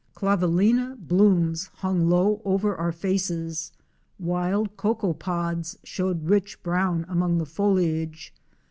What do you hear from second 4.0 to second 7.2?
wild cocoa pods showed rich brown